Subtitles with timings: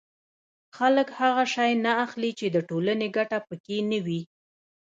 [0.77, 4.21] خلک هغه شی نه اخلي چې د ټولنې ګټه پکې نه وي